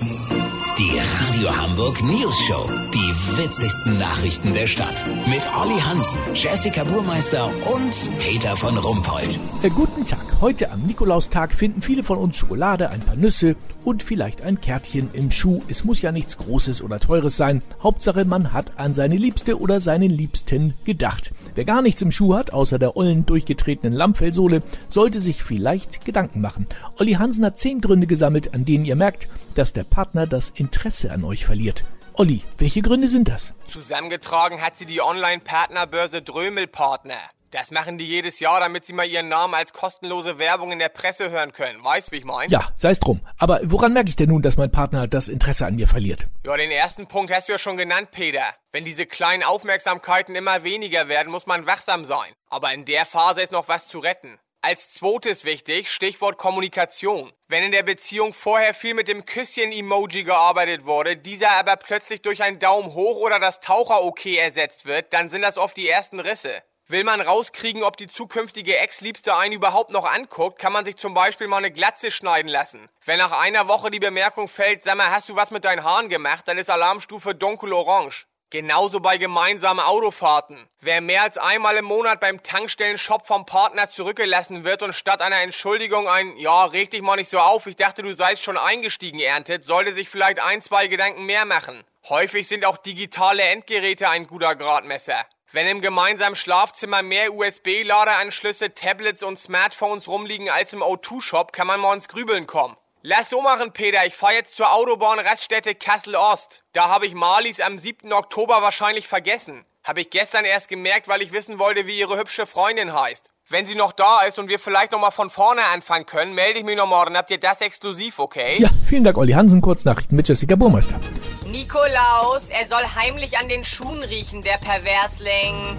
Die 0.00 0.96
Radio 0.96 1.56
Hamburg 1.56 2.00
News 2.04 2.38
Show. 2.46 2.70
Die 2.94 3.36
witzigsten 3.36 3.98
Nachrichten 3.98 4.52
der 4.52 4.68
Stadt. 4.68 5.02
Mit 5.26 5.42
Olli 5.60 5.80
Hansen, 5.80 6.20
Jessica 6.34 6.84
Burmeister 6.84 7.50
und 7.74 8.18
Peter 8.20 8.54
von 8.56 8.76
Rumpold. 8.76 9.40
Äh, 9.62 9.70
guten 9.70 10.06
Tag. 10.06 10.24
Heute 10.40 10.70
am 10.70 10.82
Nikolaustag 10.82 11.52
finden 11.52 11.82
viele 11.82 12.04
von 12.04 12.18
uns 12.18 12.36
Schokolade, 12.36 12.90
ein 12.90 13.00
paar 13.00 13.16
Nüsse 13.16 13.56
und 13.88 14.02
vielleicht 14.02 14.42
ein 14.42 14.60
Kärtchen 14.60 15.08
im 15.14 15.30
Schuh. 15.30 15.62
Es 15.66 15.82
muss 15.82 16.02
ja 16.02 16.12
nichts 16.12 16.36
Großes 16.36 16.82
oder 16.82 17.00
Teures 17.00 17.38
sein. 17.38 17.62
Hauptsache, 17.82 18.26
man 18.26 18.52
hat 18.52 18.78
an 18.78 18.92
seine 18.92 19.16
Liebste 19.16 19.58
oder 19.58 19.80
seinen 19.80 20.10
Liebsten 20.10 20.74
gedacht. 20.84 21.32
Wer 21.54 21.64
gar 21.64 21.80
nichts 21.80 22.02
im 22.02 22.10
Schuh 22.10 22.34
hat, 22.34 22.52
außer 22.52 22.78
der 22.78 22.98
ollen, 22.98 23.24
durchgetretenen 23.24 23.94
Lammfellsohle, 23.94 24.62
sollte 24.90 25.20
sich 25.20 25.42
vielleicht 25.42 26.04
Gedanken 26.04 26.42
machen. 26.42 26.66
Olli 26.98 27.12
Hansen 27.12 27.46
hat 27.46 27.58
zehn 27.58 27.80
Gründe 27.80 28.06
gesammelt, 28.06 28.52
an 28.52 28.66
denen 28.66 28.84
ihr 28.84 28.94
merkt, 28.94 29.26
dass 29.54 29.72
der 29.72 29.84
Partner 29.84 30.26
das 30.26 30.50
Interesse 30.54 31.10
an 31.10 31.24
euch 31.24 31.46
verliert. 31.46 31.82
Olli, 32.20 32.42
welche 32.58 32.82
Gründe 32.82 33.06
sind 33.06 33.28
das? 33.28 33.54
Zusammengetragen 33.66 34.60
hat 34.60 34.76
sie 34.76 34.86
die 34.86 35.00
Online-Partnerbörse 35.00 36.20
Drömelpartner. 36.20 37.14
Das 37.52 37.70
machen 37.70 37.96
die 37.96 38.08
jedes 38.08 38.40
Jahr, 38.40 38.58
damit 38.58 38.84
sie 38.84 38.92
mal 38.92 39.06
ihren 39.06 39.28
Namen 39.28 39.54
als 39.54 39.72
kostenlose 39.72 40.36
Werbung 40.36 40.72
in 40.72 40.80
der 40.80 40.88
Presse 40.88 41.30
hören 41.30 41.52
können. 41.52 41.84
Weißt, 41.84 42.10
wie 42.10 42.16
ich 42.16 42.24
meine? 42.24 42.50
Ja, 42.50 42.66
sei's 42.74 42.98
drum. 42.98 43.20
Aber 43.38 43.60
woran 43.62 43.92
merke 43.92 44.08
ich 44.08 44.16
denn 44.16 44.30
nun, 44.30 44.42
dass 44.42 44.56
mein 44.56 44.72
Partner 44.72 45.06
das 45.06 45.28
Interesse 45.28 45.64
an 45.64 45.76
mir 45.76 45.86
verliert? 45.86 46.26
Ja, 46.44 46.56
den 46.56 46.72
ersten 46.72 47.06
Punkt 47.06 47.32
hast 47.32 47.46
du 47.46 47.52
ja 47.52 47.58
schon 47.58 47.76
genannt, 47.76 48.08
Peter. 48.10 48.52
Wenn 48.72 48.84
diese 48.84 49.06
kleinen 49.06 49.44
Aufmerksamkeiten 49.44 50.34
immer 50.34 50.64
weniger 50.64 51.06
werden, 51.06 51.30
muss 51.30 51.46
man 51.46 51.66
wachsam 51.66 52.04
sein. 52.04 52.32
Aber 52.50 52.74
in 52.74 52.84
der 52.84 53.06
Phase 53.06 53.42
ist 53.42 53.52
noch 53.52 53.68
was 53.68 53.86
zu 53.86 54.00
retten. 54.00 54.40
Als 54.60 54.90
zweites 54.90 55.44
wichtig, 55.44 55.88
Stichwort 55.88 56.36
Kommunikation. 56.36 57.32
Wenn 57.46 57.62
in 57.62 57.70
der 57.70 57.84
Beziehung 57.84 58.34
vorher 58.34 58.74
viel 58.74 58.94
mit 58.94 59.06
dem 59.06 59.24
Küsschen-Emoji 59.24 60.24
gearbeitet 60.24 60.84
wurde, 60.84 61.16
dieser 61.16 61.52
aber 61.52 61.76
plötzlich 61.76 62.22
durch 62.22 62.42
ein 62.42 62.58
Daumen 62.58 62.92
hoch 62.92 63.18
oder 63.18 63.38
das 63.38 63.60
Taucher-Okay 63.60 64.36
ersetzt 64.36 64.84
wird, 64.84 65.12
dann 65.12 65.30
sind 65.30 65.42
das 65.42 65.58
oft 65.58 65.76
die 65.76 65.88
ersten 65.88 66.18
Risse. 66.18 66.60
Will 66.88 67.04
man 67.04 67.20
rauskriegen, 67.20 67.84
ob 67.84 67.96
die 67.96 68.08
zukünftige 68.08 68.78
Ex-Liebste 68.78 69.36
einen 69.36 69.52
überhaupt 69.52 69.92
noch 69.92 70.10
anguckt, 70.10 70.58
kann 70.58 70.72
man 70.72 70.84
sich 70.84 70.96
zum 70.96 71.14
Beispiel 71.14 71.46
mal 71.46 71.58
eine 71.58 71.70
Glatze 71.70 72.10
schneiden 72.10 72.50
lassen. 72.50 72.88
Wenn 73.04 73.18
nach 73.18 73.32
einer 73.32 73.68
Woche 73.68 73.92
die 73.92 74.00
Bemerkung 74.00 74.48
fällt, 74.48 74.82
sag 74.82 74.96
mal, 74.96 75.12
hast 75.12 75.28
du 75.28 75.36
was 75.36 75.52
mit 75.52 75.64
deinen 75.64 75.84
Haaren 75.84 76.08
gemacht, 76.08 76.48
dann 76.48 76.58
ist 76.58 76.68
Alarmstufe 76.68 77.32
dunkel-orange. 77.32 78.26
Genauso 78.50 79.00
bei 79.00 79.18
gemeinsamen 79.18 79.80
Autofahrten. 79.80 80.70
Wer 80.80 81.02
mehr 81.02 81.22
als 81.22 81.36
einmal 81.36 81.76
im 81.76 81.84
Monat 81.84 82.18
beim 82.18 82.42
Tankstellen-Shop 82.42 83.26
vom 83.26 83.44
Partner 83.44 83.88
zurückgelassen 83.88 84.64
wird 84.64 84.82
und 84.82 84.94
statt 84.94 85.20
einer 85.20 85.42
Entschuldigung 85.42 86.08
ein 86.08 86.34
Ja, 86.38 86.64
reg 86.64 86.90
dich 86.90 87.02
mal 87.02 87.16
nicht 87.16 87.28
so 87.28 87.40
auf, 87.40 87.66
ich 87.66 87.76
dachte, 87.76 88.02
du 88.02 88.14
seist 88.14 88.42
schon 88.42 88.56
eingestiegen 88.56 89.20
erntet, 89.20 89.64
sollte 89.64 89.92
sich 89.92 90.08
vielleicht 90.08 90.40
ein, 90.40 90.62
zwei 90.62 90.86
Gedanken 90.86 91.26
mehr 91.26 91.44
machen. 91.44 91.84
Häufig 92.08 92.48
sind 92.48 92.64
auch 92.64 92.78
digitale 92.78 93.42
Endgeräte 93.42 94.08
ein 94.08 94.26
guter 94.26 94.56
Gradmesser. 94.56 95.26
Wenn 95.52 95.66
im 95.66 95.82
gemeinsamen 95.82 96.34
Schlafzimmer 96.34 97.02
mehr 97.02 97.34
USB-Ladeanschlüsse, 97.34 98.72
Tablets 98.74 99.22
und 99.22 99.38
Smartphones 99.38 100.08
rumliegen 100.08 100.48
als 100.48 100.72
im 100.72 100.82
O2-Shop, 100.82 101.52
kann 101.52 101.66
man 101.66 101.80
mal 101.80 101.92
ins 101.92 102.08
Grübeln 102.08 102.46
kommen. 102.46 102.78
Lass 103.10 103.30
so 103.30 103.40
machen, 103.40 103.72
Peter. 103.72 104.04
Ich 104.04 104.14
fahr 104.14 104.34
jetzt 104.34 104.54
zur 104.54 104.70
Autobahnraststätte 104.70 105.74
Kassel-Ost. 105.74 106.62
Da 106.74 106.90
habe 106.90 107.06
ich 107.06 107.14
Marlies 107.14 107.58
am 107.58 107.78
7. 107.78 108.12
Oktober 108.12 108.60
wahrscheinlich 108.60 109.08
vergessen. 109.08 109.64
Habe 109.82 110.02
ich 110.02 110.10
gestern 110.10 110.44
erst 110.44 110.68
gemerkt, 110.68 111.08
weil 111.08 111.22
ich 111.22 111.32
wissen 111.32 111.58
wollte, 111.58 111.86
wie 111.86 111.98
ihre 111.98 112.18
hübsche 112.18 112.46
Freundin 112.46 112.92
heißt. 112.92 113.24
Wenn 113.48 113.64
sie 113.64 113.76
noch 113.76 113.92
da 113.92 114.20
ist 114.28 114.38
und 114.38 114.50
wir 114.50 114.58
vielleicht 114.58 114.92
noch 114.92 115.00
mal 115.00 115.10
von 115.10 115.30
vorne 115.30 115.64
anfangen 115.64 116.04
können, 116.04 116.34
melde 116.34 116.58
ich 116.58 116.66
mich 116.66 116.76
noch 116.76 116.86
morgen. 116.86 117.16
Habt 117.16 117.30
ihr 117.30 117.40
das 117.40 117.62
exklusiv, 117.62 118.18
okay? 118.18 118.58
Ja, 118.58 118.68
vielen 118.86 119.04
Dank, 119.04 119.16
Olli 119.16 119.32
Hansen. 119.32 119.62
Kurznachrichten 119.62 120.14
mit 120.14 120.28
Jessica 120.28 120.54
Burmeister. 120.54 121.00
Nikolaus, 121.46 122.50
er 122.50 122.66
soll 122.66 122.84
heimlich 122.94 123.38
an 123.38 123.48
den 123.48 123.64
Schuhen 123.64 124.02
riechen, 124.02 124.42
der 124.42 124.58
Perversling. 124.58 125.78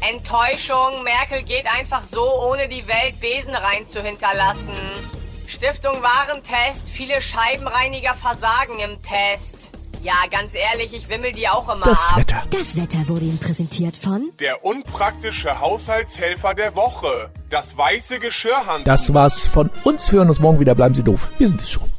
Enttäuschung, 0.00 1.04
Merkel 1.04 1.44
geht 1.44 1.66
einfach 1.72 2.02
so, 2.02 2.28
ohne 2.50 2.68
die 2.68 2.88
Welt 2.88 3.20
Besen 3.20 3.54
rein 3.54 3.86
zu 3.86 4.02
hinterlassen. 4.02 4.74
Stiftung 5.48 5.94
Warentest, 6.02 6.86
viele 6.86 7.22
Scheibenreiniger 7.22 8.14
versagen 8.14 8.78
im 8.84 9.00
Test. 9.00 9.70
Ja, 10.02 10.12
ganz 10.30 10.52
ehrlich, 10.54 10.92
ich 10.94 11.08
wimmel 11.08 11.32
die 11.32 11.48
auch 11.48 11.74
immer 11.74 11.86
Das 11.86 12.10
ab. 12.10 12.18
Wetter. 12.18 12.42
Das 12.50 12.76
Wetter 12.76 13.08
wurde 13.08 13.24
Ihnen 13.24 13.38
präsentiert 13.38 13.96
von 13.96 14.30
Der 14.40 14.62
unpraktische 14.62 15.58
Haushaltshelfer 15.58 16.52
der 16.52 16.76
Woche. 16.76 17.30
Das 17.48 17.78
weiße 17.78 18.18
Geschirrhandtuch. 18.18 18.84
Das 18.84 19.14
war's 19.14 19.46
von 19.46 19.70
uns. 19.84 20.12
Wir 20.12 20.18
hören 20.18 20.28
uns 20.28 20.38
morgen 20.38 20.60
wieder. 20.60 20.74
Bleiben 20.74 20.94
Sie 20.94 21.02
doof. 21.02 21.28
Wir 21.38 21.48
sind 21.48 21.62
es 21.62 21.70
schon. 21.70 21.90